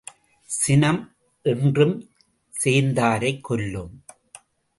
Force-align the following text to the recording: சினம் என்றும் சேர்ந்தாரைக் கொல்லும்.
சினம் 0.45 1.15
என்றும் 1.41 2.09
சேர்ந்தாரைக் 2.49 3.43
கொல்லும். 3.43 4.03